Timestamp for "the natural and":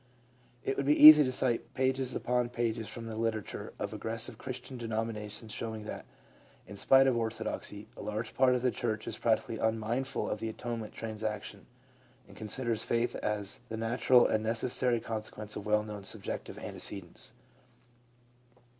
13.69-14.43